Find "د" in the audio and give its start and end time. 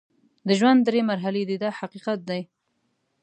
0.47-0.49